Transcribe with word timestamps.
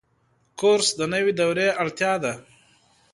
کورس 0.59 0.87
د 0.99 1.01
نوي 1.13 1.33
دورې 1.39 1.67
اړتیا 1.81 2.13
ده. 2.23 2.33